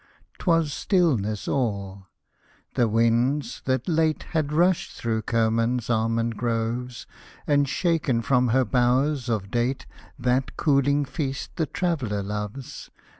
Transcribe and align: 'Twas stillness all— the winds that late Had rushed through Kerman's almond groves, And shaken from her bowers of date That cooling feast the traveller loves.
'Twas 0.39 0.73
stillness 0.73 1.47
all— 1.47 2.07
the 2.73 2.87
winds 2.87 3.61
that 3.65 3.87
late 3.87 4.23
Had 4.31 4.51
rushed 4.51 4.93
through 4.97 5.21
Kerman's 5.21 5.91
almond 5.91 6.37
groves, 6.37 7.05
And 7.45 7.69
shaken 7.69 8.23
from 8.23 8.47
her 8.47 8.65
bowers 8.65 9.29
of 9.29 9.51
date 9.51 9.85
That 10.17 10.57
cooling 10.57 11.05
feast 11.05 11.55
the 11.55 11.67
traveller 11.67 12.23
loves. 12.23 12.89